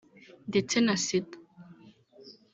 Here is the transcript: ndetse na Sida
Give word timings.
ndetse 0.49 0.75
na 0.85 0.95
Sida 1.05 1.37